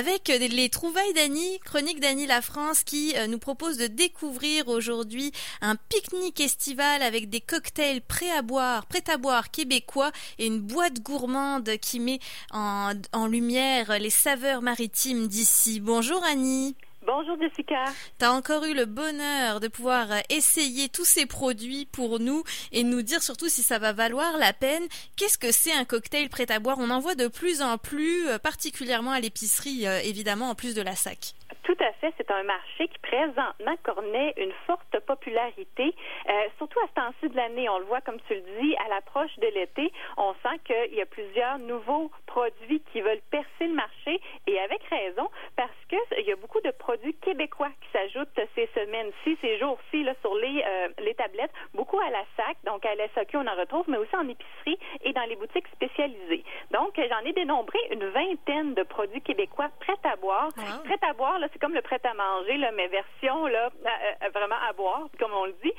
avec 0.00 0.28
les 0.28 0.70
trouvailles 0.70 1.12
d'Annie, 1.12 1.58
chronique 1.62 2.00
d'Annie 2.00 2.26
La 2.26 2.40
France 2.40 2.84
qui 2.84 3.14
nous 3.28 3.38
propose 3.38 3.76
de 3.76 3.86
découvrir 3.86 4.68
aujourd'hui 4.68 5.30
un 5.60 5.76
pique-nique 5.76 6.40
estival 6.40 7.02
avec 7.02 7.28
des 7.28 7.42
cocktails 7.42 8.00
prêts 8.00 8.30
à 8.30 8.40
boire, 8.40 8.86
prêts 8.86 9.04
à 9.12 9.18
boire 9.18 9.50
québécois 9.50 10.10
et 10.38 10.46
une 10.46 10.60
boîte 10.60 11.02
gourmande 11.02 11.76
qui 11.82 12.00
met 12.00 12.18
en, 12.50 12.92
en 13.12 13.26
lumière 13.26 13.98
les 13.98 14.08
saveurs 14.08 14.62
maritimes 14.62 15.28
d'ici. 15.28 15.80
Bonjour 15.80 16.24
Annie. 16.24 16.76
Bonjour 17.12 17.36
Jessica. 17.40 17.86
Tu 18.20 18.24
as 18.24 18.30
encore 18.30 18.62
eu 18.62 18.72
le 18.72 18.84
bonheur 18.84 19.58
de 19.58 19.66
pouvoir 19.66 20.12
euh, 20.12 20.20
essayer 20.28 20.88
tous 20.88 21.04
ces 21.04 21.26
produits 21.26 21.88
pour 21.92 22.20
nous 22.20 22.44
et 22.70 22.84
nous 22.84 23.02
dire 23.02 23.20
surtout 23.20 23.48
si 23.48 23.62
ça 23.62 23.80
va 23.80 23.92
valoir 23.92 24.38
la 24.38 24.52
peine. 24.52 24.84
Qu'est-ce 25.16 25.36
que 25.36 25.50
c'est 25.50 25.72
un 25.72 25.84
cocktail 25.84 26.28
prêt 26.28 26.48
à 26.52 26.60
boire? 26.60 26.76
On 26.78 26.88
en 26.88 27.00
voit 27.00 27.16
de 27.16 27.26
plus 27.26 27.62
en 27.62 27.78
plus, 27.78 28.28
euh, 28.28 28.38
particulièrement 28.38 29.10
à 29.10 29.18
l'épicerie, 29.18 29.88
euh, 29.88 29.98
évidemment, 30.04 30.50
en 30.50 30.54
plus 30.54 30.72
de 30.72 30.82
la 30.82 30.94
sac. 30.94 31.34
Tout 31.64 31.76
à 31.80 31.92
fait. 31.94 32.14
C'est 32.16 32.30
un 32.30 32.44
marché 32.44 32.86
qui 32.86 32.98
présentement 33.02 33.74
connaît 33.82 34.32
une 34.36 34.52
forte 34.66 34.98
popularité, 35.06 35.94
surtout 36.58 36.78
à 36.80 36.86
ce 36.88 36.94
temps-ci 36.94 37.28
de 37.28 37.36
l'année. 37.36 37.68
On 37.68 37.78
le 37.78 37.84
voit, 37.84 38.00
comme 38.00 38.20
tu 38.26 38.34
le 38.34 38.42
dis, 38.60 38.76
à 38.76 38.88
l'approche 38.88 39.36
de 39.38 39.48
l'été. 39.54 39.92
On 40.16 40.32
sent 40.42 40.58
qu'il 40.64 40.94
y 40.94 41.00
a 41.00 41.06
plusieurs 41.06 41.58
nouveaux 41.58 42.10
produits 42.26 42.82
qui 42.92 43.00
veulent 43.00 43.22
percer 43.30 43.66
le 43.66 43.74
marché 43.74 44.20
et 44.46 44.58
avec 44.60 44.82
raison 44.84 45.28
parce 45.56 45.70
qu'il 45.88 46.09
y 46.30 46.32
a 46.32 46.36
beaucoup 46.36 46.60
de 46.60 46.70
produits 46.70 47.14
québécois 47.14 47.70
qui 47.80 47.88
s'ajoutent 47.92 48.28
ces 48.54 48.68
semaines-ci, 48.74 49.36
ces 49.40 49.58
jours-ci, 49.58 50.02
là, 50.04 50.14
sur 50.20 50.34
les, 50.36 50.64
euh, 50.66 50.88
les 51.00 51.14
tablettes, 51.14 51.50
beaucoup 51.74 51.98
à 51.98 52.10
la 52.10 52.24
SAC, 52.36 52.56
donc 52.64 52.84
à 52.86 52.94
l'SAQ, 52.94 53.36
on 53.36 53.46
en 53.46 53.56
retrouve, 53.56 53.84
mais 53.88 53.98
aussi 53.98 54.14
en 54.14 54.28
épicerie 54.28 54.78
et 55.02 55.12
dans 55.12 55.24
les 55.24 55.36
boutiques 55.36 55.66
spécialisées. 55.68 56.44
Donc, 56.70 56.94
j'en 56.96 57.28
ai 57.28 57.32
dénombré 57.32 57.78
une 57.90 58.06
vingtaine 58.10 58.74
de 58.74 58.82
produits 58.84 59.22
québécois 59.22 59.70
prêts 59.80 59.98
à 60.04 60.16
boire. 60.16 60.48
Prêts 60.84 61.08
à 61.08 61.12
boire, 61.14 61.38
là, 61.38 61.48
c'est 61.52 61.58
comme 61.58 61.74
le 61.74 61.82
prêt 61.82 62.00
à 62.04 62.14
manger, 62.14 62.56
là, 62.58 62.70
mais 62.72 62.86
version, 62.88 63.46
là, 63.46 63.70
euh, 63.84 63.88
euh, 64.22 64.28
vraiment 64.32 64.60
à 64.68 64.72
boire, 64.72 65.08
comme 65.18 65.32
on 65.32 65.46
le 65.46 65.54
dit. 65.62 65.72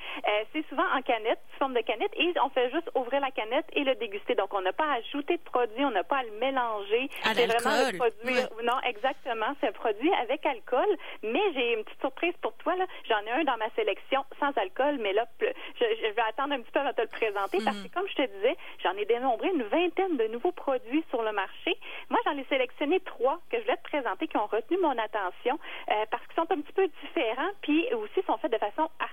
c'est 0.54 0.68
souvent 0.68 0.86
en 0.94 1.02
canette, 1.02 1.40
sous 1.54 1.60
forme 1.60 1.74
de 1.74 1.82
canette, 1.82 2.12
et 2.16 2.34
on 2.44 2.50
fait 2.50 2.70
juste 2.72 2.90
ouvrir 2.96 3.22
la 3.22 3.32
canette 3.32 3.66
et 3.74 3.84
le 3.84 3.96
déguster. 3.96 4.36
Donc, 4.36 4.54
on 4.54 4.62
n'a 4.62 4.74
pas 4.74 4.86
à 4.86 4.96
ajouter 4.96 5.38
de 5.38 5.44
produit, 5.44 5.86
on 5.86 5.92
n'a 5.92 6.04
pas 6.04 6.18
à 6.18 6.24
le 6.24 6.32
mélanger. 6.40 7.10
c'est 7.24 7.48
vraiment 7.48 7.88
un 7.88 7.98
produit. 7.98 8.36
Non, 8.64 8.80
exactement, 8.84 9.56
c'est 9.62 9.68
un 9.68 9.72
produit 9.72 10.12
avec 10.22 10.41
alcool. 10.46 10.88
Mais 11.24 11.42
j'ai 11.54 11.74
une 11.74 11.84
petite 11.84 12.00
surprise 12.00 12.34
pour 12.42 12.54
toi. 12.58 12.74
J'en 13.08 13.20
ai 13.26 13.32
un 13.32 13.44
dans 13.44 13.58
ma 13.58 13.70
sélection 13.72 14.24
sans 14.40 14.56
alcool, 14.58 14.98
mais 15.00 15.14
là, 15.14 15.26
je, 15.40 15.46
je 15.80 16.08
vais 16.14 16.22
attendre 16.30 16.54
un 16.54 16.62
petit 16.62 16.72
peu 16.72 16.80
avant 16.80 16.90
de 16.90 16.96
te 16.96 17.02
le 17.02 17.08
présenter 17.08 17.60
parce 17.64 17.78
que, 17.78 17.88
mm. 17.88 17.92
comme 17.92 18.08
je 18.08 18.16
te 18.16 18.28
disais, 18.36 18.56
j'en 18.84 18.94
ai 18.94 19.06
dénombré 19.06 19.50
une 19.50 19.64
vingtaine 19.64 20.18
de 20.18 20.28
nouveaux 20.28 20.52
produits 20.52 21.04
sur 21.10 21.22
le 21.22 21.32
marché. 21.32 21.78
Moi, 22.10 22.20
j'en 22.26 22.38
ai 22.38 22.46
sélectionné 22.46 23.00
trois 23.02 23.40
que 23.50 23.58
je 23.58 23.64
voulais 23.64 23.78
te 23.78 23.84
présenter 23.84 24.28
qui 24.28 24.38
ont 24.38 24.48
retenu 24.48 24.78
mon 24.78 24.98
attention 24.98 25.60
euh, 25.90 26.06
parce 26.10 26.26
qu'ils 26.28 26.36
sont 26.36 26.52
un 26.52 26.62
petit 26.62 26.74
peu 26.74 26.88
différents, 27.04 27.52
puis 27.62 27.88
aussi 27.94 28.22
sont 28.26 28.38
faits 28.38 28.52
de 28.52 28.58
façon 28.58 28.90
artisanale. 29.00 29.11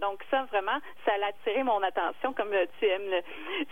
Donc, 0.00 0.22
ça, 0.30 0.44
vraiment, 0.50 0.78
ça 1.04 1.12
a 1.12 1.28
attiré 1.28 1.62
mon 1.62 1.82
attention, 1.82 2.32
comme 2.32 2.52
euh, 2.52 2.66
tu 2.78 2.86
aimes 2.86 3.10
le, 3.10 3.20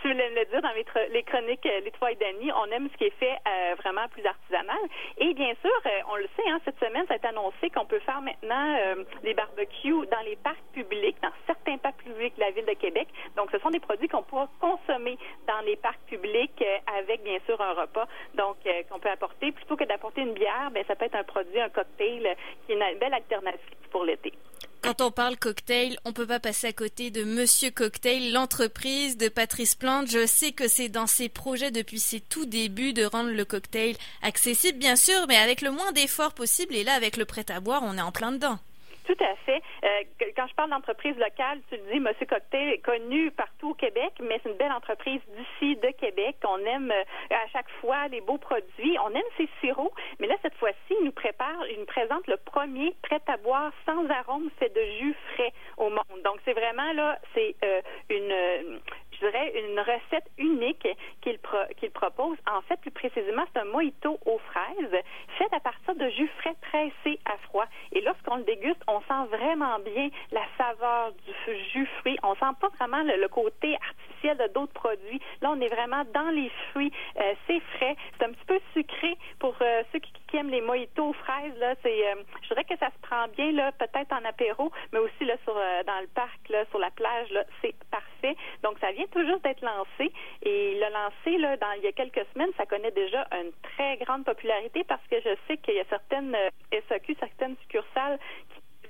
tu 0.01 0.09
voulais 0.09 0.29
le 0.29 0.45
dire 0.45 0.61
dans 0.61 0.73
les 1.11 1.23
chroniques 1.23 1.65
euh, 1.65 1.79
Les 1.81 1.91
Trois 1.91 2.11
et 2.11 2.15
Dany. 2.15 2.51
On 2.51 2.65
aime 2.71 2.89
ce 2.91 2.97
qui 2.97 3.05
est 3.05 3.19
fait 3.19 3.37
vraiment 3.83 4.07
plus 4.09 4.25
artisanal. 4.25 4.77
Et 5.17 5.33
bien 5.33 5.53
sûr, 5.61 5.71
on 6.09 6.15
le 6.15 6.27
sait, 6.35 6.49
hein, 6.49 6.59
cette 6.65 6.79
semaine, 6.79 7.05
ça 7.07 7.13
a 7.13 7.17
été 7.17 7.27
annoncé 7.27 7.69
qu'on 7.69 7.85
peut 7.85 7.99
faire 7.99 8.21
maintenant 8.21 8.77
euh, 8.79 9.03
des 9.23 9.33
barbecues 9.33 10.05
dans 10.11 10.21
les 10.25 10.35
parcs 10.37 10.57
publics, 10.73 11.17
dans 11.21 11.31
certains 11.45 11.77
parcs 11.77 12.03
publics 12.03 12.35
de 12.35 12.41
la 12.41 12.51
ville 12.51 12.65
de 12.65 12.73
Québec. 12.73 13.07
Donc, 13.35 13.49
ce 13.51 13.59
sont 13.59 13.69
des 13.69 13.79
produits 13.79 14.07
qu'on 14.07 14.23
pourra 14.23 14.47
consommer 14.59 15.17
dans 15.47 15.61
les 15.65 15.75
parcs 15.75 16.01
publics 16.07 16.61
euh, 16.61 16.77
avec, 16.99 17.23
bien 17.23 17.39
sûr, 17.45 17.59
un 17.61 17.73
repas. 17.73 18.07
Donc, 18.35 18.57
euh, 18.65 18.83
qu'on 18.89 18.99
peut 18.99 19.09
apporter. 19.09 19.51
Plutôt 19.51 19.75
que 19.75 19.83
d'apporter 19.83 20.21
une 20.21 20.33
bière, 20.33 20.69
ben, 20.71 20.83
ça 20.87 20.95
peut 20.95 21.05
être 21.05 21.15
un 21.15 21.23
produit, 21.23 21.59
un 21.59 21.69
cocktail 21.69 22.35
qui 22.65 22.73
est 22.73 22.75
une 22.75 22.99
belle 22.99 23.13
alternative 23.13 23.59
pour 23.91 24.03
l'été. 24.03 24.16
Quand 24.87 25.01
on 25.01 25.11
parle 25.11 25.35
cocktail, 25.35 25.99
on 26.05 26.13
peut 26.13 26.25
pas 26.25 26.39
passer 26.39 26.67
à 26.67 26.71
côté 26.71 27.11
de 27.11 27.25
Monsieur 27.25 27.71
Cocktail, 27.71 28.31
l'entreprise 28.31 29.17
de 29.17 29.27
Patrice 29.27 29.75
Plante. 29.75 30.09
Je 30.09 30.25
sais 30.25 30.53
que 30.53 30.69
c'est 30.69 30.87
dans 30.87 31.07
ses 31.07 31.27
projets 31.27 31.71
depuis 31.71 31.99
ses 31.99 32.21
tout 32.21 32.45
débuts 32.45 32.93
de 32.93 33.03
rendre 33.03 33.31
le 33.31 33.43
cocktail 33.43 33.97
accessible, 34.21 34.79
bien 34.79 34.95
sûr, 34.95 35.25
mais 35.27 35.35
avec 35.35 35.59
le 35.59 35.71
moins 35.71 35.91
d'efforts 35.91 36.33
possible. 36.33 36.73
Et 36.73 36.85
là, 36.85 36.93
avec 36.93 37.17
le 37.17 37.25
prêt 37.25 37.43
à 37.49 37.59
boire, 37.59 37.81
on 37.83 37.97
est 37.97 38.01
en 38.01 38.13
plein 38.13 38.31
dedans. 38.31 38.59
Tout 39.07 39.23
à 39.23 39.35
fait. 39.45 39.61
Euh, 39.85 40.03
quand 40.35 40.47
je 40.47 40.53
parle 40.55 40.69
d'entreprise 40.69 41.17
locale, 41.17 41.61
tu 41.69 41.77
le 41.77 41.93
dis, 41.93 41.99
Monsieur 42.01 42.25
Cocktail 42.25 42.73
est 42.73 42.79
connu 42.79 43.31
partout 43.31 43.69
au 43.69 43.73
Québec, 43.73 44.11
mais 44.19 44.37
c'est 44.43 44.49
une 44.49 44.57
belle 44.57 44.73
entreprise 44.73 45.21
d'ici, 45.29 45.77
de 45.77 45.87
Québec. 45.91 46.35
On 46.45 46.57
aime 46.65 46.91
euh, 46.91 47.03
à 47.33 47.47
chaque 47.53 47.69
fois 47.79 48.09
les 48.09 48.19
beaux 48.19 48.37
produits. 48.37 48.97
On 49.05 49.09
aime 49.15 49.29
ses 49.37 49.47
sirops, 49.61 49.93
mais 50.19 50.27
là, 50.27 50.35
cette 50.41 50.55
fois-ci, 50.55 50.93
il 50.99 51.05
nous 51.05 51.13
prépare, 51.13 51.65
il 51.71 51.79
nous 51.79 51.85
présente 51.85 52.27
le 52.27 52.35
premier 52.35 52.93
prêt 53.01 53.21
à 53.27 53.37
boire 53.37 53.71
sans 53.85 54.05
arôme 54.09 54.49
fait 54.59 54.75
de 54.75 54.81
jus 54.99 55.15
frais 55.35 55.53
au 55.77 55.89
monde. 55.89 56.21
Donc, 56.25 56.41
c'est 56.43 56.53
vraiment 56.53 56.91
là, 56.91 57.17
c'est 57.33 57.55
euh, 57.63 57.81
une 58.09 58.81
je 59.19 59.25
dirais, 59.25 59.53
une 59.69 59.79
recette 59.79 60.29
unique 60.37 60.87
qu'il 61.21 61.91
propose. 61.91 62.37
En 62.49 62.61
fait, 62.61 62.77
plus 62.77 62.91
précisément, 62.91 63.43
c'est 63.53 63.61
un 63.61 63.65
mojito 63.65 64.19
aux 64.25 64.39
fraises 64.39 65.03
fait 65.37 65.53
à 65.53 65.59
partir 65.59 65.95
de 65.95 66.09
jus 66.09 66.29
frais 66.39 66.55
pressé 66.61 67.19
à 67.25 67.37
froid. 67.47 67.65
Et 67.91 68.01
lorsqu'on 68.01 68.37
le 68.37 68.43
déguste, 68.43 68.81
on 68.87 68.99
sent 69.01 69.29
vraiment 69.29 69.79
bien 69.79 70.09
la 70.31 70.41
saveur 70.57 71.11
du 71.13 71.55
jus 71.71 71.87
fruit. 71.99 72.17
On 72.23 72.35
sent 72.35 72.55
pas 72.59 72.69
vraiment 72.79 73.03
le, 73.03 73.27
côté 73.27 73.75
artificiel 73.75 74.37
de 74.37 74.53
d'autres 74.53 74.73
produits. 74.73 75.21
Là, 75.41 75.51
on 75.51 75.61
est 75.61 75.67
vraiment 75.67 76.03
dans 76.13 76.29
les 76.29 76.49
fruits. 76.71 76.91
Euh, 77.17 77.33
c'est 77.45 77.59
frais. 77.77 77.95
C'est 78.17 78.25
un 78.25 78.31
petit 78.31 78.45
peu 78.45 78.59
sucré 78.73 79.17
pour 79.39 79.55
euh, 79.61 79.83
ceux 79.91 79.99
qui, 79.99 80.11
aiment 80.37 80.49
les 80.49 80.61
mojitos 80.61 81.09
aux 81.09 81.13
fraises. 81.13 81.57
Là, 81.57 81.73
euh, 81.85 82.15
je 82.41 82.47
dirais 82.49 82.63
que 82.63 82.77
ça 82.77 82.87
se 82.87 83.07
prend 83.07 83.27
bien 83.35 83.71
peut-être 83.79 84.11
en 84.11 84.23
apéro, 84.25 84.71
mais 84.91 84.99
aussi 84.99 85.25
là 85.25 85.35
sur 85.43 85.53
dans 85.53 85.99
le 86.01 86.07
parc, 86.07 86.49
là, 86.49 86.65
sur 86.69 86.79
la 86.79 86.91
plage. 86.91 87.29
C'est 87.61 87.75
parfait. 87.89 88.35
Donc, 88.63 88.77
ça 88.79 88.91
vient 88.91 89.06
tout 89.07 89.25
juste 89.25 89.43
d'être 89.43 89.61
lancé. 89.61 90.11
Et 90.43 90.75
le 90.75 90.93
lancé, 90.93 91.37
là, 91.37 91.57
dans, 91.57 91.71
il 91.77 91.83
y 91.83 91.87
a 91.87 91.91
quelques 91.91 92.25
semaines, 92.33 92.51
ça 92.57 92.65
connaît 92.65 92.91
déjà 92.91 93.27
une 93.31 93.51
très 93.63 93.97
grande 93.97 94.25
popularité 94.25 94.83
parce 94.83 95.05
que 95.09 95.19
je 95.19 95.35
sais 95.47 95.57
qu'il 95.57 95.75
y 95.75 95.79
a 95.79 95.85
certaines 95.89 96.35
euh, 96.35 96.79
SAQ, 96.89 97.15
certaines 97.19 97.55
succursales 97.57 98.19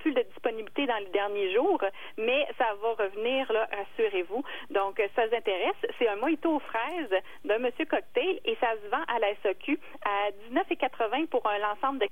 qui 0.04 0.12
de 0.12 0.22
disponibilité 0.22 0.86
dans 0.86 0.98
les 0.98 1.10
derniers 1.10 1.54
jours, 1.54 1.84
mais 2.18 2.48
ça 2.58 2.66
va 2.82 3.04
revenir, 3.04 3.52
là, 3.52 3.68
rassurez-vous. 3.72 4.44
Donc, 4.70 5.02
ça 5.16 5.28
vous 5.28 5.36
intéresse. 5.36 5.76
C'est 5.98 6.08
un 6.08 6.16
mojito 6.16 6.56
aux 6.56 6.60
fraises 6.60 7.22
d'un 7.46 7.60
Monsieur 7.60 7.86
Cocktail 7.86 8.40
et 8.46 8.56
ça 8.60 8.74
se 8.82 8.90
vend 8.90 9.04
à 9.08 9.20
la 9.20 9.36
SAQ 9.44 9.80
à 10.06 10.30
19,80 10.52 11.28
pour 11.28 11.46
un 11.48 11.72
ensemble 11.72 12.00
de 12.00 12.08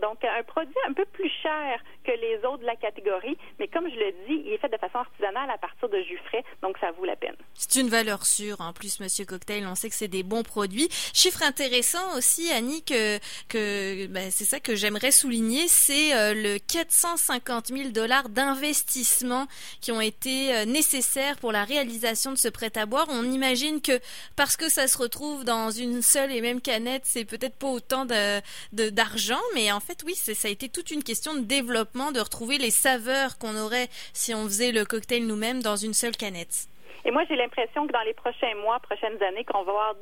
donc, 0.00 0.24
un 0.24 0.42
produit 0.44 0.74
un 0.88 0.92
peu 0.92 1.04
plus 1.06 1.30
cher 1.42 1.82
les 2.16 2.36
autres 2.44 2.58
de 2.58 2.66
la 2.66 2.76
catégorie, 2.76 3.36
mais 3.58 3.68
comme 3.68 3.88
je 3.88 3.96
le 3.96 4.12
dis, 4.26 4.42
il 4.46 4.52
est 4.52 4.58
fait 4.58 4.68
de 4.68 4.76
façon 4.76 4.98
artisanale 4.98 5.50
à 5.50 5.58
partir 5.58 5.88
de 5.88 6.00
jus 6.02 6.20
frais, 6.26 6.44
donc 6.62 6.76
ça 6.78 6.90
vaut 6.92 7.04
la 7.04 7.16
peine. 7.16 7.36
C'est 7.54 7.80
une 7.80 7.88
valeur 7.88 8.26
sûre. 8.26 8.60
En 8.60 8.72
plus, 8.72 9.00
Monsieur 9.00 9.24
Cocktail, 9.24 9.66
on 9.66 9.74
sait 9.74 9.88
que 9.88 9.94
c'est 9.94 10.08
des 10.08 10.22
bons 10.22 10.42
produits. 10.42 10.88
Chiffre 11.12 11.42
intéressant 11.42 12.16
aussi, 12.16 12.50
Annie, 12.50 12.82
que, 12.84 14.06
ben, 14.06 14.30
c'est 14.30 14.44
ça 14.44 14.60
que 14.60 14.74
j'aimerais 14.74 15.10
souligner, 15.10 15.68
c'est 15.68 16.14
euh, 16.14 16.34
le 16.34 16.58
450 16.58 17.68
000 17.68 17.90
dollars 17.90 18.28
d'investissement 18.28 19.46
qui 19.80 19.92
ont 19.92 20.00
été 20.00 20.54
euh, 20.54 20.64
nécessaires 20.64 21.36
pour 21.38 21.52
la 21.52 21.64
réalisation 21.64 22.32
de 22.32 22.36
ce 22.38 22.48
prêt 22.48 22.72
à 22.76 22.86
boire. 22.86 23.06
On 23.10 23.24
imagine 23.24 23.80
que 23.80 24.00
parce 24.36 24.56
que 24.56 24.68
ça 24.68 24.86
se 24.86 24.98
retrouve 24.98 25.44
dans 25.44 25.70
une 25.70 26.02
seule 26.02 26.32
et 26.32 26.40
même 26.40 26.60
canette, 26.60 27.02
c'est 27.04 27.24
peut-être 27.24 27.56
pas 27.56 27.68
autant 27.68 28.04
d'argent. 28.04 28.40
De, 28.72 28.88
d'argent 28.90 29.40
mais 29.54 29.72
en 29.72 29.80
fait, 29.80 30.02
oui, 30.04 30.14
ça 30.14 30.32
a 30.48 30.50
été 30.50 30.68
toute 30.68 30.90
une 30.90 31.02
question 31.02 31.34
de 31.34 31.40
développement, 31.40 31.99
de 32.10 32.20
retrouver 32.20 32.58
les 32.58 32.70
saveurs 32.70 33.38
qu'on 33.38 33.56
aurait 33.56 33.88
si 34.12 34.34
on 34.34 34.44
faisait 34.44 34.72
le 34.72 34.84
cocktail 34.84 35.26
nous-mêmes 35.26 35.62
dans 35.62 35.76
une 35.76 35.94
seule 35.94 36.16
canette. 36.16 36.66
Et 37.04 37.10
moi, 37.10 37.22
j'ai 37.28 37.36
l'impression 37.36 37.86
que 37.86 37.92
dans 37.92 38.02
les 38.02 38.12
prochains 38.12 38.54
mois, 38.62 38.78
prochaines 38.80 39.22
années, 39.22 39.44
qu'on 39.44 39.62
va 39.62 39.72
avoir 39.72 39.94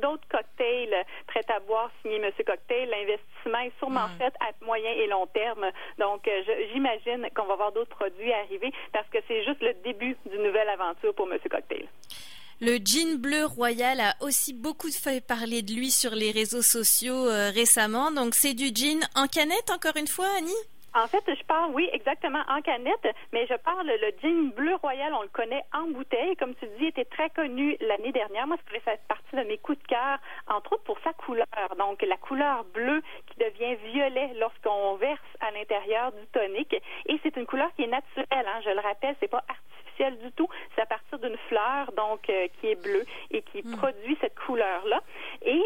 d'autres 0.00 0.28
cocktails 0.30 1.04
prêts 1.26 1.44
à 1.54 1.60
boire 1.60 1.90
signés 2.00 2.18
Monsieur 2.18 2.44
Cocktail. 2.44 2.88
L'investissement 2.88 3.60
est 3.60 3.72
sûrement 3.78 4.08
fait 4.18 4.32
à 4.40 4.52
moyen 4.64 4.90
et 4.90 5.06
long 5.06 5.26
terme. 5.26 5.66
Donc, 5.98 6.26
euh, 6.26 6.42
j'imagine 6.72 7.28
qu'on 7.34 7.44
va 7.44 7.54
avoir 7.54 7.72
d'autres 7.72 7.94
produits 7.94 8.32
arriver 8.32 8.72
parce 8.92 9.08
que 9.08 9.18
c'est 9.28 9.44
juste 9.44 9.60
le 9.60 9.74
début 9.84 10.16
d'une 10.30 10.42
nouvelle 10.42 10.68
aventure 10.68 11.14
pour 11.14 11.26
Monsieur 11.26 11.50
Cocktail. 11.50 11.86
Le 12.62 12.78
jean 12.82 13.18
bleu 13.18 13.44
royal 13.44 14.00
a 14.00 14.14
aussi 14.22 14.54
beaucoup 14.54 14.90
fait 14.90 15.20
parler 15.24 15.60
de 15.60 15.74
lui 15.74 15.90
sur 15.90 16.12
les 16.12 16.30
réseaux 16.30 16.62
sociaux 16.62 17.28
euh, 17.28 17.50
récemment. 17.50 18.10
Donc 18.10 18.34
c'est 18.34 18.54
du 18.54 18.68
jean 18.74 19.06
en 19.14 19.26
canette, 19.26 19.70
encore 19.70 19.96
une 19.98 20.06
fois, 20.06 20.28
Annie? 20.38 20.52
En 20.96 21.06
fait, 21.08 21.22
je 21.26 21.44
parle, 21.44 21.72
oui, 21.74 21.88
exactement, 21.92 22.42
en 22.48 22.62
canette, 22.62 23.06
mais 23.32 23.46
je 23.46 23.54
parle, 23.54 23.86
le 23.86 24.12
jean 24.22 24.54
bleu 24.54 24.74
royal, 24.76 25.12
on 25.12 25.22
le 25.22 25.28
connaît 25.28 25.62
en 25.74 25.88
bouteille. 25.88 26.36
Comme 26.36 26.54
tu 26.54 26.66
dis, 26.78 26.86
était 26.86 27.04
très 27.04 27.30
connu 27.30 27.76
l'année 27.80 28.12
dernière. 28.12 28.46
Moi, 28.46 28.56
ça 28.56 28.80
fait 28.80 29.00
partie 29.06 29.36
de 29.36 29.42
mes 29.42 29.58
coups 29.58 29.78
de 29.78 29.86
cœur, 29.86 30.18
entre 30.48 30.72
autres 30.74 30.84
pour 30.84 30.98
sa 31.00 31.12
couleur. 31.12 31.46
Donc, 31.78 32.02
la 32.02 32.16
couleur 32.16 32.64
bleue 32.64 33.02
qui 33.26 33.38
devient 33.38 33.76
violet 33.92 34.32
lorsqu'on 34.36 34.96
verse 34.96 35.20
à 35.40 35.50
l'intérieur 35.50 36.12
du 36.12 36.26
tonique. 36.28 36.74
Et 37.06 37.20
c'est 37.22 37.36
une 37.36 37.46
couleur 37.46 37.72
qui 37.74 37.82
est 37.82 37.88
naturelle, 37.88 38.26
hein, 38.46 38.60
je 38.64 38.70
le 38.70 38.80
rappelle, 38.80 39.14
c'est 39.20 39.28
pas 39.28 39.44
artificiel 39.48 39.65
du 40.04 40.32
tout. 40.32 40.48
C'est 40.74 40.82
à 40.82 40.86
partir 40.86 41.18
d'une 41.18 41.36
fleur, 41.48 41.92
donc 41.92 42.22
qui 42.22 42.66
est 42.66 42.82
bleue 42.82 43.04
et 43.30 43.42
qui 43.42 43.62
hmm. 43.62 43.76
produit 43.76 44.16
cette 44.20 44.38
couleur-là. 44.38 45.00
Et 45.42 45.62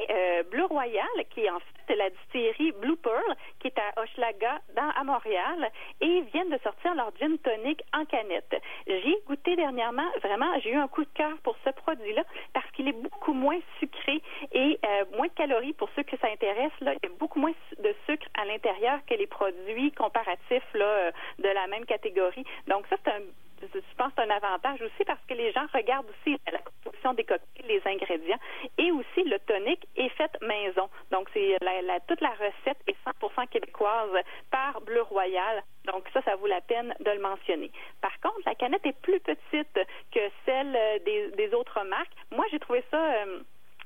Bleu 0.50 0.64
Royal, 0.64 1.06
qui 1.30 1.40
est 1.40 1.50
en 1.50 1.58
fait 1.58 1.96
la 1.96 2.10
distillerie 2.10 2.72
Blue 2.72 2.96
Pearl, 2.96 3.36
qui 3.58 3.68
est 3.68 3.78
à 3.78 4.00
Hochelaga, 4.00 4.60
dans, 4.76 4.90
à 4.90 5.04
Montréal, 5.04 5.70
et 6.00 6.20
viennent 6.32 6.50
de 6.50 6.58
sortir 6.62 6.94
leur 6.94 7.10
gin 7.18 7.36
tonic 7.38 7.82
en 7.92 8.04
canette. 8.04 8.54
J'ai 8.86 9.16
goûté 9.26 9.56
dernièrement, 9.56 10.08
vraiment, 10.22 10.58
j'ai 10.60 10.70
eu 10.70 10.76
un 10.76 10.88
coup 10.88 11.04
de 11.04 11.10
cœur 11.14 11.36
pour 11.42 11.56
ce 11.64 11.70
produit-là 11.70 12.22
parce 12.52 12.70
qu'il 12.72 12.88
est 12.88 13.00
beaucoup 13.02 13.32
moins 13.32 13.58
sucré 13.78 14.22
et 14.52 14.78
moins 15.16 15.26
de 15.26 15.32
calories 15.34 15.72
pour 15.72 15.88
ceux 15.96 16.02
que 16.02 16.16
ça 16.18 16.28
intéresse. 16.28 16.72
Là, 16.80 16.94
il 16.94 17.08
y 17.08 17.12
a 17.12 17.16
beaucoup 17.18 17.40
moins 17.40 17.52
de 17.78 17.94
sucre 18.06 18.26
à 18.34 18.44
l'intérieur 18.44 19.00
que 19.06 19.14
les 19.14 19.26
produits 19.26 19.92
comparatifs 19.92 20.74
là, 20.74 21.10
de 21.38 21.48
la 21.48 21.66
même 21.66 21.84
catégorie. 21.86 22.44
Donc 22.68 22.86
ça, 22.88 22.96
c'est 23.04 23.10
un 23.10 23.20
je 23.62 23.94
pense 23.96 24.12
c'est 24.16 24.22
un 24.22 24.30
avantage 24.30 24.80
aussi 24.82 25.04
parce 25.06 25.20
que 25.28 25.34
les 25.34 25.52
gens 25.52 25.66
regardent 25.72 26.08
aussi 26.10 26.36
la 26.50 26.58
composition 26.58 27.14
des 27.14 27.24
cocktails, 27.24 27.66
les 27.66 27.82
ingrédients 27.86 28.38
et 28.78 28.90
aussi 28.90 29.24
le 29.24 29.38
tonic 29.40 29.86
est 29.96 30.08
fait 30.10 30.30
maison. 30.42 30.88
Donc 31.10 31.28
c'est 31.32 31.56
la, 31.62 32.00
toute 32.00 32.20
la 32.20 32.30
recette 32.30 32.78
est 32.86 32.96
100% 33.06 33.48
québécoise 33.48 34.10
par 34.50 34.80
Bleu 34.82 35.02
Royal. 35.02 35.62
Donc 35.84 36.04
ça, 36.12 36.22
ça 36.22 36.36
vaut 36.36 36.46
la 36.46 36.60
peine 36.60 36.94
de 37.00 37.10
le 37.10 37.20
mentionner. 37.20 37.70
Par 38.00 38.18
contre, 38.20 38.40
la 38.46 38.54
canette 38.54 38.84
est 38.86 39.00
plus 39.00 39.20
petite 39.20 39.78
que 40.12 40.20
celle 40.44 40.72
des, 41.04 41.50
autres 41.54 41.82
marques. 41.84 42.12
Moi, 42.30 42.44
j'ai 42.50 42.60
trouvé 42.60 42.84
ça 42.90 43.12
euh, 43.12 43.40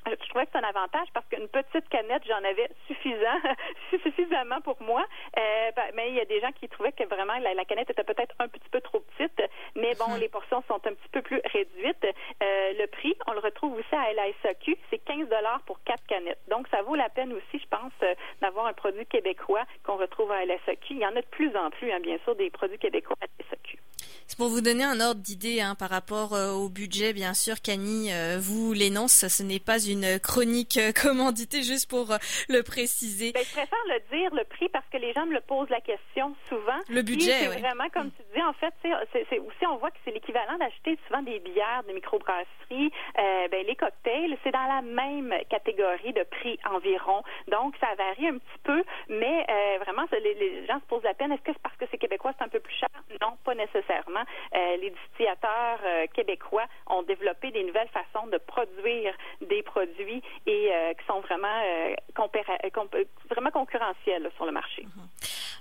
je 0.06 0.28
trouvais 0.28 0.44
que 0.46 0.52
c'est 0.52 0.58
un 0.58 0.68
avantage 0.68 1.08
parce 1.14 1.26
qu'une 1.28 1.48
petite 1.48 1.88
canette, 1.88 2.22
j'en 2.28 2.44
avais 2.44 2.68
suffisant, 2.86 3.40
suffisamment 4.02 4.60
pour 4.60 4.80
moi. 4.82 5.04
Euh, 5.36 5.70
ben, 5.76 5.84
mais 5.94 6.08
il 6.10 6.14
y 6.14 6.20
a 6.20 6.24
des 6.24 6.40
gens 6.40 6.52
qui 6.52 6.68
trouvaient 6.68 6.92
que 6.92 7.04
vraiment 7.04 7.38
la, 7.38 7.64
canette 7.64 7.90
était 7.90 8.04
peut-être 8.04 8.34
un 8.38 8.48
petit 8.48 8.68
peu 8.70 8.80
trop 8.80 9.00
petite. 9.00 9.40
Mais 9.76 9.94
bon, 9.94 10.12
hum. 10.12 10.20
les 10.20 10.28
portions 10.28 10.62
sont 10.68 10.80
un 10.86 10.94
petit 10.94 11.08
peu 11.12 11.22
plus 11.22 11.40
réduites. 11.52 12.04
Euh, 12.04 12.72
le 12.78 12.86
prix, 12.86 13.14
on 13.26 13.32
le 13.32 13.40
retrouve 13.40 13.74
aussi 13.74 13.94
à 13.94 14.12
la 14.12 14.24
SAQ, 14.42 14.76
c'est 14.90 14.98
15 14.98 15.28
dollars 15.28 15.62
pour 15.66 15.82
quatre 15.84 16.04
canettes. 16.06 16.40
Donc, 16.48 16.66
ça 16.70 16.82
vaut 16.82 16.94
la 16.94 17.08
peine 17.08 17.32
aussi, 17.32 17.62
je 17.62 17.68
pense, 17.68 17.92
euh, 18.02 18.14
d'avoir 18.40 18.66
un 18.66 18.72
produit 18.72 19.06
québécois 19.06 19.64
qu'on 19.84 19.96
retrouve 19.96 20.30
à 20.32 20.44
la 20.44 20.56
SAQ. 20.66 20.94
Il 20.94 20.98
y 20.98 21.06
en 21.06 21.16
a 21.16 21.22
de 21.22 21.26
plus 21.30 21.54
en 21.56 21.70
plus, 21.70 21.90
hein, 21.92 22.00
bien 22.00 22.18
sûr, 22.24 22.36
des 22.36 22.50
produits 22.50 22.78
québécois 22.78 23.16
à 23.20 23.26
la 23.26 23.44
SAQ. 23.50 23.78
C'est 24.26 24.38
pour 24.38 24.48
vous 24.48 24.60
donner 24.60 24.84
un 24.84 25.00
ordre 25.00 25.20
d'idée 25.20 25.60
hein, 25.60 25.74
par 25.74 25.90
rapport 25.90 26.32
au 26.32 26.68
budget, 26.68 27.12
bien 27.12 27.34
sûr, 27.34 27.60
Cani 27.60 28.10
vous 28.38 28.72
l'énonce, 28.72 29.26
ce 29.28 29.42
n'est 29.42 29.60
pas 29.60 29.78
une 29.78 29.93
une 29.94 30.18
chronique 30.18 30.76
euh, 30.76 30.92
commanditée, 30.92 31.62
juste 31.62 31.88
pour 31.88 32.10
euh, 32.10 32.18
le 32.48 32.62
préciser. 32.62 33.32
Ben, 33.32 33.44
je 33.44 33.52
préfère 33.52 33.84
le 33.88 34.16
dire, 34.16 34.34
le 34.34 34.44
prix, 34.44 34.68
parce 34.68 34.86
que 34.90 34.98
les 34.98 35.12
gens 35.12 35.26
me 35.26 35.34
le 35.34 35.40
posent 35.40 35.70
la 35.70 35.80
question 35.80 36.34
souvent. 36.48 36.80
Le 36.88 37.02
budget, 37.02 37.48
oui. 37.48 37.60
vraiment, 37.60 37.88
comme 37.92 38.10
tu 38.10 38.22
dis, 38.34 38.42
en 38.42 38.52
fait, 38.54 38.74
c'est 38.82 39.38
aussi, 39.38 39.66
on 39.66 39.76
voit 39.76 39.90
que 39.90 39.98
c'est 40.04 40.10
l'équivalent 40.10 40.58
d'acheter 40.58 40.98
souvent 41.06 41.22
des 41.22 41.38
bières 41.38 41.84
de 41.86 41.92
microbrasserie. 41.92 42.90
Euh, 43.18 43.48
ben, 43.48 43.64
les 43.66 43.76
cocktails, 43.76 44.36
c'est 44.42 44.50
dans 44.50 44.66
la 44.66 44.82
même 44.82 45.32
catégorie 45.48 46.12
de 46.12 46.24
prix 46.24 46.58
environ. 46.70 47.22
Donc, 47.48 47.76
ça 47.80 47.94
varie 47.96 48.28
un 48.28 48.38
petit 48.38 48.60
peu, 48.64 48.82
mais 49.08 49.46
vraiment, 49.80 50.04
les, 50.12 50.66
gens 50.66 50.80
se 50.80 50.86
posent 50.86 51.04
la 51.04 51.14
peine. 51.14 51.32
Est-ce 51.32 51.42
que 51.42 51.52
c'est 51.52 51.62
parce 51.62 51.76
que 51.76 51.84
c'est 51.90 51.98
québécois, 51.98 52.32
c'est 52.38 52.44
un 52.44 52.48
peu 52.48 52.60
plus 52.60 52.74
cher? 52.74 52.88
Non, 53.20 53.36
pas 53.44 53.54
nécessairement. 53.54 54.24
les 54.52 54.90
distillateurs 54.90 55.80
québécois 56.14 56.64
ont 56.86 57.02
développé 57.02 57.50
des 57.50 57.64
nouvelles 57.64 57.88
façons 57.88 58.26
de 58.26 58.38
produire 58.38 59.14
des 59.42 59.62
produits 59.62 59.83
et 60.46 60.72
euh, 60.72 60.92
qui 60.94 61.06
sont 61.06 61.20
vraiment, 61.20 61.48
euh, 61.48 61.94
euh, 62.18 63.04
vraiment 63.30 63.50
concurrentiels 63.50 64.30
sur 64.36 64.46
le 64.46 64.52
marché. 64.52 64.82
Mhm. 64.82 65.08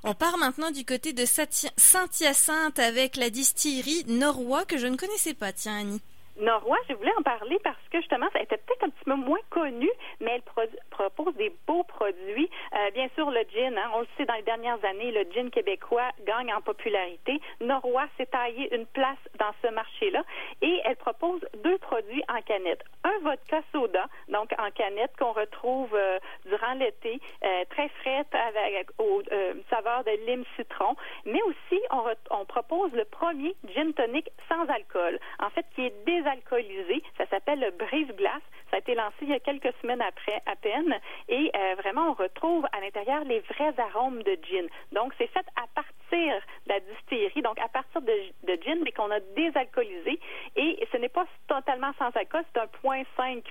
On 0.05 0.13
part 0.13 0.37
maintenant 0.37 0.71
du 0.71 0.85
côté 0.85 1.13
de 1.13 1.23
Saint-Hyacinthe 1.25 2.79
avec 2.79 3.15
la 3.15 3.29
distillerie 3.29 4.03
Norrois 4.07 4.65
que 4.65 4.77
je 4.77 4.87
ne 4.87 4.97
connaissais 4.97 5.33
pas. 5.33 5.53
Tiens, 5.53 5.79
Annie. 5.79 6.01
Norrois, 6.37 6.79
je 6.89 6.95
voulais 6.95 7.13
en 7.17 7.21
parler 7.21 7.59
parce 7.63 7.77
justement, 7.93 8.27
ça 8.33 8.41
était 8.41 8.57
peut-être 8.57 8.83
un 8.83 8.89
petit 8.89 9.03
peu 9.05 9.15
moins 9.15 9.39
connu, 9.49 9.89
mais 10.19 10.31
elle 10.35 10.65
propose 10.89 11.35
des 11.35 11.53
beaux 11.67 11.83
produits. 11.83 12.49
Euh, 12.73 12.91
bien 12.91 13.07
sûr, 13.15 13.29
le 13.29 13.41
gin, 13.53 13.77
hein, 13.77 13.91
on 13.95 14.01
le 14.01 14.07
sait 14.17 14.25
dans 14.25 14.33
les 14.35 14.41
dernières 14.43 14.83
années, 14.85 15.11
le 15.11 15.25
gin 15.31 15.49
québécois 15.49 16.09
gagne 16.25 16.53
en 16.53 16.61
popularité. 16.61 17.39
Norrois 17.61 18.07
s'est 18.17 18.25
taillé 18.27 18.73
une 18.75 18.85
place 18.87 19.17
dans 19.39 19.51
ce 19.61 19.67
marché-là 19.73 20.23
et 20.61 20.81
elle 20.85 20.95
propose 20.95 21.41
deux 21.63 21.77
produits 21.77 22.23
en 22.29 22.41
canette. 22.41 22.83
Un 23.03 23.17
vodka 23.19 23.61
soda, 23.71 24.05
donc 24.29 24.51
en 24.57 24.71
canette 24.71 25.11
qu'on 25.17 25.33
retrouve 25.33 25.93
euh, 25.93 26.19
durant 26.45 26.73
l'été, 26.73 27.19
euh, 27.43 27.63
très 27.69 27.89
frais 27.89 28.25
avec 28.33 28.87
au, 28.97 29.21
saveur 29.69 30.03
de 30.03 30.11
lime 30.25 30.43
citron, 30.55 30.95
mais 31.25 31.41
aussi 31.43 31.81
on, 31.91 32.03
on 32.31 32.45
propose 32.45 32.91
le 32.93 33.05
premier 33.05 33.55
gin 33.73 33.93
tonic 33.93 34.29
sans 34.49 34.67
alcool, 34.69 35.19
en 35.39 35.49
fait 35.49 35.65
qui 35.75 35.85
est 35.85 35.93
alcoolisé. 36.25 37.03
Ça 37.17 37.25
s'appelle 37.27 37.59
le 37.59 37.71
brise-glace. 37.83 38.41
Ça 38.69 38.77
a 38.77 38.79
été 38.79 38.95
lancé 38.95 39.15
il 39.21 39.29
y 39.29 39.33
a 39.33 39.39
quelques 39.39 39.71
semaines 39.81 40.01
après, 40.01 40.41
à 40.45 40.55
peine. 40.55 40.99
Et 41.29 41.51
euh, 41.55 41.75
vraiment, 41.75 42.09
on 42.09 42.13
retrouve 42.13 42.65
à 42.71 42.81
l'intérieur 42.81 43.23
les 43.23 43.39
vrais 43.41 43.73
arômes 43.77 44.23
de 44.23 44.37
gin. 44.49 44.67
Donc, 44.91 45.13
c'est 45.17 45.27
fait 45.27 45.45
à 45.55 45.67
partir 45.75 46.41
de 46.65 46.73
la 46.73 46.79
distillerie, 46.79 47.41
donc 47.43 47.59
à 47.59 47.67
partir 47.67 48.01
de, 48.01 48.55
gin, 48.63 48.79
mais 48.83 48.91
qu'on 48.91 49.11
a 49.11 49.19
désalcoolisé. 49.35 50.19
Et 50.55 50.87
ce 50.91 50.97
n'est 50.97 51.09
pas 51.09 51.27
totalement 51.47 51.91
sans 51.99 52.09
alcool, 52.15 52.43
c'est 52.53 52.61
un 52.61 52.67
0,5% 52.83 53.43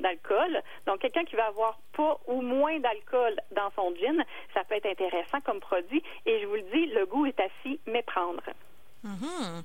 d'alcool. 0.00 0.62
Donc, 0.86 0.98
quelqu'un 0.98 1.24
qui 1.24 1.36
va 1.36 1.46
avoir 1.46 1.78
pas 1.96 2.18
ou 2.26 2.42
moins 2.42 2.78
d'alcool 2.80 3.36
dans 3.52 3.70
son 3.74 3.94
gin, 3.96 4.22
ça 4.52 4.64
peut 4.64 4.74
être 4.74 4.86
intéressant 4.86 5.40
comme 5.40 5.60
produit. 5.60 6.02
Et 6.26 6.40
je 6.40 6.46
vous 6.46 6.56
le 6.56 6.62
dis, 6.72 6.86
le 6.86 7.06
goût 7.06 7.24
est 7.24 7.40
à 7.40 7.48
s'y 7.62 7.80
méprendre. 7.86 8.42
Mhm. 9.04 9.62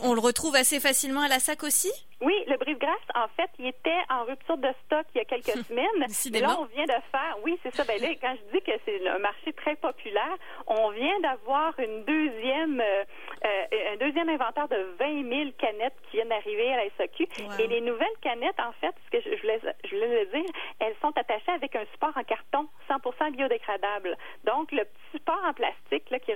On 0.00 0.14
le 0.14 0.20
retrouve 0.20 0.56
assez 0.56 0.80
facilement 0.80 1.20
à 1.20 1.28
la 1.28 1.38
sac 1.38 1.62
aussi? 1.62 1.92
Oui, 2.22 2.34
le 2.48 2.56
brise-glace, 2.56 3.06
en 3.14 3.28
fait, 3.36 3.50
il 3.58 3.66
était 3.66 4.00
en 4.08 4.24
rupture 4.24 4.56
de 4.56 4.68
stock 4.84 5.04
il 5.14 5.18
y 5.18 5.20
a 5.20 5.24
quelques 5.24 5.64
semaines. 5.68 6.06
Mais 6.32 6.40
là, 6.40 6.56
on 6.58 6.64
vient 6.64 6.84
de 6.84 7.00
faire, 7.12 7.36
oui, 7.44 7.58
c'est 7.62 7.74
ça. 7.74 7.84
Ben 7.84 8.00
là, 8.00 8.08
quand 8.20 8.34
je 8.34 8.58
dis 8.58 8.64
que 8.64 8.72
c'est 8.84 9.06
un 9.06 9.18
marché 9.18 9.52
très 9.52 9.76
populaire, 9.76 10.36
on 10.66 10.90
vient 10.90 11.20
d'avoir 11.20 11.78
une 11.78 12.04
deuxième, 12.04 12.80
euh, 12.80 13.04
euh, 13.44 13.92
un 13.92 13.96
deuxième 13.98 14.30
inventaire 14.30 14.66
de 14.68 14.96
20 14.98 15.28
000 15.28 15.50
canettes 15.58 15.94
qui 16.10 16.16
viennent 16.16 16.30
d'arriver 16.30 16.72
à 16.72 16.76
la 16.84 16.90
SAQ. 16.96 17.28
Et 17.58 17.66
les 17.66 17.82
nouvelles 17.82 18.18
canettes, 18.22 18.58
en 18.60 18.72
fait, 18.80 18.94
ce 19.04 19.18
que 19.18 19.22
je 19.22 19.40
voulais, 19.42 19.60
je 19.84 19.94
voulais 19.94 20.24
le 20.24 20.40
dire, 20.40 20.50
elles 20.80 20.96
sont 21.02 21.12
attachées 21.16 21.52
avec 21.52 21.76
un 21.76 21.84
support 21.92 22.16
en 22.16 22.24
carton 22.24 22.66
100% 22.88 23.32
biodégradable. 23.32 24.16
Donc, 24.44 24.72
le 24.72 24.84
petit 24.84 25.18
support 25.18 25.40
en 25.44 25.52
plastique 25.52 25.75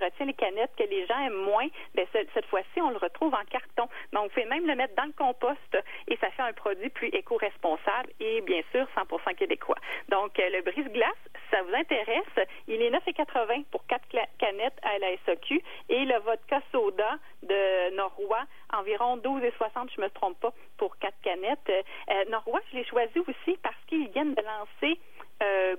retient 0.05 0.27
les 0.27 0.35
canettes 0.35 0.75
que 0.77 0.85
les 0.85 1.07
gens 1.07 1.19
aiment 1.27 1.45
moins, 1.45 1.67
ben, 1.95 2.07
cette 2.13 2.47
fois-ci, 2.47 2.81
on 2.81 2.91
le 2.91 2.97
retrouve 2.99 3.35
en 3.35 3.45
carton. 3.51 3.89
Donc, 4.13 4.25
vous 4.25 4.29
pouvez 4.31 4.47
même 4.47 4.67
le 4.67 4.75
mettre 4.75 4.95
dans 4.95 5.05
le 5.05 5.13
compost 5.13 5.79
et 6.09 6.17
ça 6.17 6.31
fait 6.31 6.43
un 6.43 6.53
produit 6.53 6.91
plus 6.91 7.09
éco-responsable 7.09 8.11
et 8.21 8.41
bien 8.43 8.63
sûr 8.73 8.87
100% 8.97 9.35
québécois. 9.35 9.79
Donc, 10.09 10.39
euh, 10.39 10.49
le 10.51 10.63
brise-glace, 10.63 11.11
ça 11.51 11.63
vous 11.63 11.75
intéresse, 11.75 12.49
il 12.69 12.83
est 12.83 12.91
9,80 12.91 13.65
pour 13.71 13.87
quatre 13.87 14.07
canettes 14.39 14.79
à 14.83 14.99
la 14.99 15.17
SAQ 15.27 15.63
et 15.89 16.05
le 16.05 16.19
vodka 16.21 16.61
soda 16.73 17.19
de 17.43 17.95
Norrois, 17.97 18.45
environ 18.73 19.17
12,60, 19.17 19.91
je 19.97 20.01
me 20.01 20.09
trompe 20.11 20.39
pas, 20.41 20.53
pour 20.77 20.97
quatre 20.99 21.21
canettes. 21.23 21.71
Euh, 21.71 22.25
Norrois, 22.31 22.61
je 22.71 22.79
l'ai 22.79 22.85
choisi 22.85 23.19
aussi 23.19 23.59
parce 23.63 23.77
qu'ils 23.87 24.09
viennent 24.09 24.35
de 24.35 24.43
lancer 24.43 25.01
euh, 25.43 25.77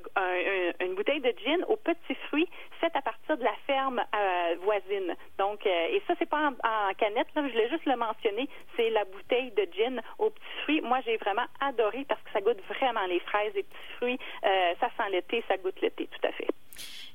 une 0.80 0.96
bouteille 0.96 1.22
de 1.22 1.34
gin 1.44 1.64
aux 1.68 1.76
petits 1.76 2.16
fruits 2.28 2.50
faite 2.80 2.96
à 2.96 3.02
partir 3.02 3.21
de 3.36 3.44
la 3.44 3.56
ferme 3.68 4.00
euh, 4.00 4.56
voisine. 4.62 5.16
Donc, 5.38 5.66
euh, 5.66 5.88
et 5.90 6.02
ça, 6.08 6.14
c'est 6.20 6.30
pas 6.30 6.50
en, 6.50 6.94
canette, 6.98 7.28
je 7.36 7.42
voulais 7.42 7.70
juste 7.70 7.86
le 7.86 7.96
mentionner, 7.96 8.50
c'est 8.76 8.90
la 8.90 9.06
bouteille 9.06 9.52
de 9.52 9.68
gin 9.74 10.02
aux 10.20 10.30
petits 10.30 10.62
fruits. 10.64 10.82
Moi, 10.82 11.00
j'ai 11.06 11.18
vraiment 11.18 11.46
adoré 11.60 12.06
parce 12.08 12.22
que 12.22 12.32
ça 12.32 12.42
goûte 12.42 12.62
vraiment 12.68 13.06
les 13.08 13.20
fraises, 13.20 13.54
les 13.54 13.64
petits 13.64 13.94
fruits. 13.98 14.20
ça 14.80 14.88
sent 14.98 15.10
l'été, 15.12 15.44
ça 15.48 15.58
goûte 15.58 15.80
l'été, 15.82 16.08
tout 16.08 16.28
à 16.28 16.32
fait. 16.32 16.41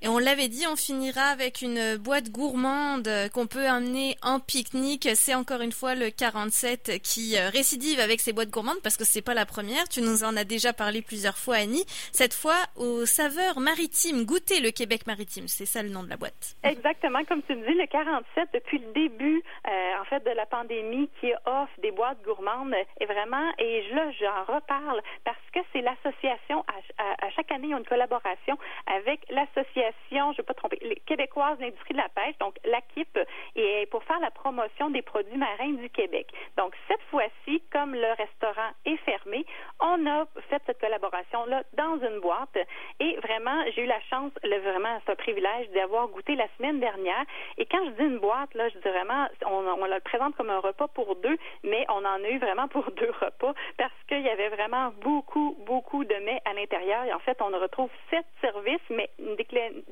Et 0.07 0.09
on 0.09 0.19
l'avait 0.19 0.47
dit, 0.47 0.65
on 0.71 0.77
finira 0.77 1.23
avec 1.23 1.63
une 1.63 1.97
boîte 1.97 2.31
gourmande 2.31 3.11
qu'on 3.35 3.49
peut 3.49 3.67
amener 3.67 4.15
en 4.23 4.39
pique-nique. 4.39 5.09
C'est 5.17 5.35
encore 5.35 5.63
une 5.63 5.73
fois 5.73 5.97
le 5.97 6.11
47 6.11 7.03
qui 7.03 7.37
euh, 7.37 7.49
récidive 7.49 7.99
avec 7.99 8.21
ses 8.21 8.33
boîtes 8.33 8.51
gourmandes 8.51 8.81
parce 8.85 8.97
que 8.97 9.03
c'est 9.03 9.21
pas 9.21 9.35
la 9.35 9.47
première. 9.47 9.89
Tu 9.89 10.03
nous 10.03 10.23
en 10.23 10.37
as 10.37 10.45
déjà 10.45 10.73
parlé 10.73 11.03
plusieurs 11.03 11.37
fois, 11.37 11.57
Annie. 11.57 11.83
Cette 12.13 12.35
fois, 12.35 12.55
aux 12.77 13.05
saveurs 13.05 13.59
maritimes. 13.59 14.25
Goûter 14.25 14.61
le 14.61 14.71
Québec 14.71 15.09
maritime. 15.09 15.49
C'est 15.49 15.67
ça 15.67 15.83
le 15.83 15.89
nom 15.89 16.05
de 16.05 16.09
la 16.09 16.17
boîte. 16.17 16.55
Exactement. 16.63 17.25
Comme 17.25 17.43
tu 17.43 17.57
dis, 17.57 17.75
le 17.75 17.87
47, 17.89 18.51
depuis 18.55 18.79
le 18.79 18.93
début, 18.93 19.43
euh, 19.67 20.01
en 20.01 20.05
fait, 20.05 20.23
de 20.23 20.31
la 20.31 20.47
pandémie, 20.47 21.11
qui 21.21 21.33
offre 21.47 21.73
des 21.83 21.91
boîtes 21.91 22.23
gourmandes, 22.23 22.77
est 23.01 23.07
vraiment, 23.07 23.51
et 23.59 23.89
là, 23.91 24.13
j'en 24.21 24.55
reparle 24.55 25.03
parce 25.25 25.37
que 25.53 25.59
c'est 25.73 25.81
l'association, 25.81 26.65
à, 26.69 27.27
à 27.27 27.31
chaque 27.31 27.51
année, 27.51 27.67
ils 27.71 27.75
ont 27.75 27.79
une 27.79 27.85
collaboration 27.85 28.57
avec 28.87 29.19
l'association 29.31 29.96
je 30.11 30.17
ne 30.17 30.37
vais 30.37 30.43
pas 30.43 30.55
tromper, 30.55 30.79
les 30.83 30.97
Québécoises 30.97 31.59
de 31.59 31.65
l'industrie 31.65 31.95
de 31.95 31.99
la 31.99 32.09
pêche, 32.09 32.37
donc 32.39 32.57
l'AQIP, 32.65 33.19
et 33.57 33.87
pour 33.91 34.03
faire 34.05 34.21
la 34.21 34.31
promotion 34.31 34.91
des 34.91 35.03
produits 35.03 35.37
marins 35.37 35.73
du 35.73 35.91
Québec. 35.91 36.29
Donc, 36.57 36.75
cette 36.89 37.03
fois-ci, 37.11 37.63
comme 37.73 37.95
le 37.95 38.13
restaurant 38.17 38.71
est 38.85 38.97
fermé, 38.99 39.45
on 39.81 40.07
a 40.07 40.27
fait 40.49 40.63
cette 40.67 40.81
collaboration-là 40.81 41.65
dans 41.75 41.99
une 41.99 42.21
boîte 42.21 42.57
et 43.01 43.17
vraiment, 43.17 43.65
j'ai 43.75 43.85
eu 43.85 43.87
la 43.87 44.01
chance, 44.11 44.33
le, 44.43 44.59
vraiment, 44.59 45.01
c'est 45.05 45.13
un 45.13 45.17
privilège 45.17 45.69
d'avoir 45.71 46.09
goûté 46.09 46.35
la 46.37 46.47
semaine 46.57 46.81
dernière. 46.81 47.25
Et 47.59 47.67
quand 47.67 47.85
je 47.85 47.91
dis 47.91 48.05
une 48.05 48.19
boîte, 48.19 48.55
là, 48.55 48.69
je 48.69 48.75
dis 48.79 48.89
vraiment, 48.89 49.27
on, 49.47 49.67
on 49.67 49.87
le 49.87 50.01
présente 50.01 50.37
comme 50.37 50.51
un 50.51 50.61
repas 50.61 50.89
pour 50.89 51.17
deux, 51.17 51.37
mais 51.65 51.85
on 51.89 52.05
en 52.05 52.23
a 52.23 52.29
eu 52.29 52.39
vraiment 52.39 52.69
pour 52.69 52.91
deux 52.93 53.13
repas 53.21 53.55
parce 53.77 53.93
qu'il 54.09 54.23
y 54.23 54.29
avait 54.29 54.49
vraiment 54.49 54.93
beaucoup, 55.03 55.57
beaucoup 55.67 56.05
de 56.05 56.15
mets 56.17 56.41
à 56.45 56.55
l'intérieur. 56.55 57.05
Et 57.05 57.13
en 57.13 57.19
fait, 57.21 57.41
on 57.41 57.57
retrouve 57.59 57.91
sept 58.11 58.27
services, 58.41 58.81
mais 58.91 59.09
une 59.19 59.37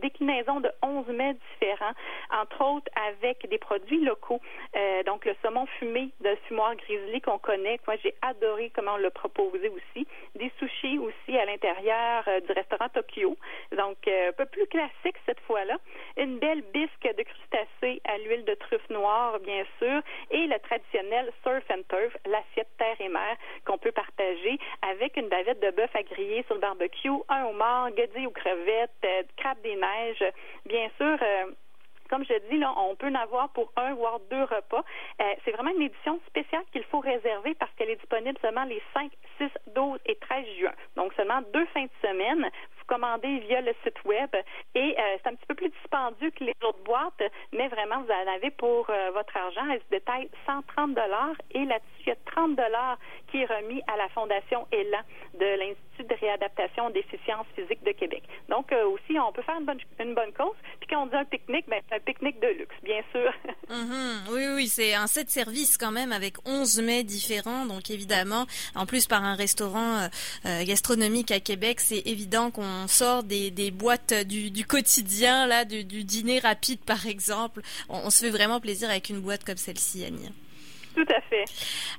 déclinaison 0.00 0.60
de 0.60 0.70
onze 0.82 1.06
mets 1.08 1.34
différents, 1.34 1.94
entre 2.30 2.64
autres 2.64 2.90
avec 3.08 3.48
des 3.48 3.58
produits 3.58 4.00
locaux. 4.00 4.40
Euh, 4.76 5.02
donc, 5.04 5.24
le 5.24 5.34
saumon 5.42 5.66
fumé 5.78 6.10
de 6.20 6.34
fumoir 6.46 6.74
grizzly 6.76 7.20
qu'on 7.20 7.38
connaît. 7.38 7.78
Moi, 7.86 7.96
j'ai 8.02 8.14
adoré 8.22 8.70
comment 8.74 8.94
on 8.94 8.96
l'a 8.96 9.10
proposé 9.10 9.68
aussi. 9.68 10.06
Des 10.34 10.50
sushis 10.58 10.98
aussi 10.98 11.38
à 11.38 11.44
l'intérieur 11.44 12.24
euh, 12.28 12.40
du 12.40 12.52
restaurant 12.52 12.88
Tokyo. 12.88 13.36
Donc, 13.76 13.96
euh, 14.08 14.28
un 14.28 14.32
peu 14.32 14.46
plus 14.46 14.66
classique 14.66 15.16
cette 15.26 15.40
fois-là. 15.40 15.76
Une 16.16 16.38
belle 16.38 16.62
bisque 16.72 17.16
de 17.16 17.22
crustacés 17.22 18.00
à 18.04 18.18
l'huile 18.18 18.44
de 18.44 18.54
truffe 18.54 18.88
noire, 18.90 19.38
bien 19.40 19.64
sûr, 19.78 20.00
et 20.30 20.46
le 20.46 20.58
traditionnel 20.60 21.32
surf 21.42 21.64
and 21.70 21.82
turf, 21.88 22.16
l'assiette 22.26 22.68
terre 22.78 23.00
et 23.00 23.08
mer 23.08 23.36
qu'on 23.64 23.78
peut 23.78 23.92
partager 23.92 24.58
avec 24.82 25.16
une 25.16 25.28
bavette 25.28 25.60
de 25.60 25.70
bœuf 25.70 25.94
à 25.94 26.02
griller 26.02 26.42
sur 26.44 26.54
le 26.54 26.60
barbecue, 26.60 27.10
un 27.28 27.44
homard, 27.44 27.90
godille 27.90 28.26
aux 28.26 28.30
crevettes, 28.30 29.06
crabe 29.36 29.60
des 29.62 29.76
bien 30.66 30.88
sûr. 30.96 31.18
Euh, 31.20 31.50
comme 32.10 32.24
je 32.24 32.34
dis, 32.50 32.58
là, 32.58 32.72
on 32.76 32.94
peut 32.96 33.08
en 33.08 33.14
avoir 33.14 33.48
pour 33.50 33.72
un 33.76 33.94
voire 33.94 34.20
deux 34.30 34.42
repas. 34.42 34.84
Euh, 35.20 35.24
c'est 35.44 35.52
vraiment 35.52 35.70
une 35.70 35.82
édition 35.82 36.20
spéciale 36.28 36.62
qu'il 36.70 36.84
faut 36.84 37.00
réserver 37.00 37.54
parce 37.54 37.72
qu'elle 37.74 37.90
est 37.90 37.96
disponible 37.96 38.38
seulement 38.42 38.64
les 38.64 38.82
5, 38.92 39.10
6, 39.38 39.48
12 39.74 39.98
et 40.06 40.14
13 40.16 40.44
juin. 40.58 40.72
Donc 40.96 41.14
seulement 41.14 41.40
deux 41.52 41.64
fins 41.66 41.84
de 41.84 42.08
semaine 42.08 42.50
commander 42.86 43.38
via 43.38 43.62
le 43.62 43.72
site 43.82 44.04
web. 44.04 44.28
Et 44.74 44.94
euh, 44.98 45.16
c'est 45.16 45.30
un 45.30 45.34
petit 45.34 45.46
peu 45.46 45.54
plus 45.54 45.70
dispendieux 45.70 46.30
que 46.32 46.44
les 46.44 46.54
autres 46.62 46.84
boîtes, 46.84 47.22
mais 47.50 47.66
vraiment, 47.68 48.02
vous 48.02 48.10
en 48.10 48.34
avez 48.34 48.50
pour 48.50 48.86
votre 49.14 49.34
argent. 49.34 49.62
Elle 49.72 49.80
se 49.80 49.90
détaille 49.90 50.28
130 50.44 50.92
dollars 50.92 51.34
et 51.52 51.64
là-dessus, 51.64 52.00
il 52.00 52.08
y 52.08 52.12
a 52.12 52.16
30 52.26 52.56
dollars 52.56 52.98
qui 53.34 53.40
est 53.42 53.46
remis 53.46 53.82
à 53.88 53.96
la 53.96 54.08
Fondation 54.10 54.64
ELAN 54.70 55.02
de 55.34 55.58
l'Institut 55.58 56.04
de 56.04 56.20
réadaptation 56.20 56.90
des 56.90 57.02
déficiences 57.02 57.46
physiques 57.56 57.82
de 57.82 57.90
Québec. 57.90 58.22
Donc, 58.48 58.70
euh, 58.70 58.86
aussi, 58.86 59.18
on 59.18 59.32
peut 59.32 59.42
faire 59.42 59.58
une 59.58 59.66
bonne, 59.66 59.80
une 59.98 60.14
cause. 60.32 60.54
Puis 60.78 60.88
quand 60.88 61.02
on 61.02 61.06
dit 61.06 61.16
un 61.16 61.24
pique-nique, 61.24 61.66
ben, 61.68 61.80
c'est 61.88 61.96
un 61.96 62.00
pique-nique 62.00 62.40
de 62.40 62.48
luxe, 62.48 62.76
bien 62.82 63.02
sûr. 63.12 63.32
Mm-hmm. 63.64 64.30
Oui, 64.30 64.42
oui, 64.54 64.68
c'est 64.68 64.92
un 64.92 65.06
set 65.06 65.30
service 65.30 65.78
quand 65.78 65.90
même 65.90 66.12
avec 66.12 66.34
11 66.44 66.82
mets 66.82 67.02
différents. 67.02 67.64
Donc, 67.64 67.90
évidemment, 67.90 68.44
en 68.74 68.84
plus, 68.84 69.06
par 69.06 69.24
un 69.24 69.34
restaurant 69.34 70.06
gastronomique 70.44 71.30
à 71.30 71.40
Québec, 71.40 71.80
c'est 71.80 72.06
évident 72.06 72.50
qu'on 72.50 72.62
on 72.84 72.88
sort 72.88 73.22
des, 73.22 73.70
boîtes 73.70 74.12
du, 74.12 74.66
quotidien, 74.66 75.46
là, 75.46 75.64
du, 75.64 75.84
dîner 76.04 76.38
rapide 76.38 76.80
par 76.80 77.06
exemple. 77.06 77.62
On, 77.88 78.10
se 78.10 78.26
fait 78.26 78.30
vraiment 78.30 78.60
plaisir 78.60 78.90
avec 78.90 79.08
une 79.08 79.20
boîte 79.20 79.44
comme 79.44 79.56
celle-ci, 79.56 80.04
Annie. 80.04 80.28
Tout 80.94 81.06
à 81.08 81.20
fait. 81.22 81.44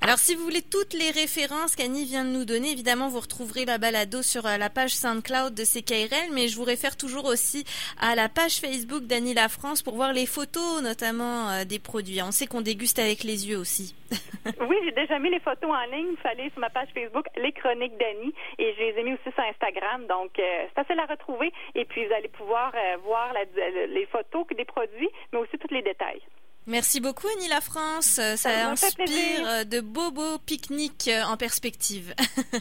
Alors, 0.00 0.18
si 0.18 0.34
vous 0.34 0.42
voulez 0.42 0.62
toutes 0.62 0.94
les 0.94 1.10
références 1.10 1.76
qu'Annie 1.76 2.06
vient 2.06 2.24
de 2.24 2.30
nous 2.30 2.46
donner, 2.46 2.70
évidemment, 2.70 3.08
vous 3.08 3.20
retrouverez 3.20 3.66
la 3.66 3.76
balado 3.76 4.22
sur 4.22 4.46
euh, 4.46 4.56
la 4.56 4.70
page 4.70 4.94
SoundCloud 4.94 5.54
de 5.54 5.64
CKRL, 5.64 6.32
mais 6.32 6.48
je 6.48 6.56
vous 6.56 6.64
réfère 6.64 6.96
toujours 6.96 7.26
aussi 7.26 7.64
à 8.00 8.14
la 8.14 8.30
page 8.30 8.58
Facebook 8.58 9.04
d'Annie 9.04 9.34
La 9.34 9.48
France 9.48 9.82
pour 9.82 9.96
voir 9.96 10.14
les 10.14 10.24
photos, 10.24 10.82
notamment 10.82 11.50
euh, 11.50 11.64
des 11.64 11.78
produits. 11.78 12.22
On 12.22 12.30
sait 12.30 12.46
qu'on 12.46 12.62
déguste 12.62 12.98
avec 12.98 13.22
les 13.22 13.50
yeux 13.50 13.58
aussi. 13.58 13.94
oui, 14.60 14.76
j'ai 14.84 14.92
déjà 14.92 15.18
mis 15.18 15.28
les 15.28 15.40
photos 15.40 15.70
en 15.70 15.94
ligne. 15.94 16.08
Il 16.12 16.18
fallait 16.22 16.48
sur 16.50 16.60
ma 16.60 16.70
page 16.70 16.88
Facebook, 16.94 17.26
les 17.36 17.52
chroniques 17.52 17.98
d'Annie, 17.98 18.32
et 18.58 18.72
je 18.74 18.78
les 18.78 18.98
ai 18.98 19.02
mis 19.02 19.12
aussi 19.12 19.30
sur 19.34 19.44
Instagram. 19.44 20.06
Donc, 20.06 20.38
euh, 20.38 20.64
c'est 20.68 20.74
facile 20.74 21.00
à 21.00 21.06
retrouver. 21.06 21.52
Et 21.74 21.84
puis, 21.84 22.06
vous 22.06 22.14
allez 22.14 22.28
pouvoir 22.28 22.72
voir 23.04 23.32
les 23.34 24.06
photos 24.06 24.46
des 24.56 24.64
produits, 24.64 25.10
mais 25.32 25.38
aussi 25.40 25.58
tous 25.58 25.72
les 25.74 25.82
détails. 25.82 26.22
Merci 26.66 27.00
beaucoup 27.00 27.26
Annie 27.36 27.48
La 27.48 27.60
France. 27.60 28.20
Ça, 28.36 28.70
inspire 28.70 29.66
de 29.66 29.80
beaux 29.80 30.10
beaux 30.10 30.38
pique-niques 30.38 31.10
en 31.26 31.36
perspective. 31.36 32.14